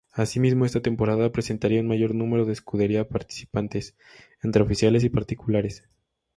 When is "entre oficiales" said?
4.41-5.03